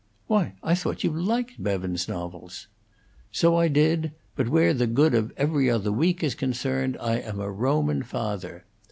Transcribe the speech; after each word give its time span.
"Why, 0.25 0.55
I 0.63 0.73
thought 0.73 1.03
you 1.03 1.11
liked 1.11 1.61
Bevans's 1.61 2.07
novels?" 2.07 2.65
"So 3.31 3.55
I 3.55 3.67
did; 3.67 4.13
but 4.35 4.49
where 4.49 4.73
the 4.73 4.87
good 4.87 5.13
of 5.13 5.31
'Every 5.37 5.69
Other 5.69 5.91
Week' 5.91 6.23
is 6.23 6.33
concerned 6.33 6.97
I 6.99 7.19
am 7.19 7.39
a 7.39 7.51
Roman 7.51 8.01
father. 8.01 8.65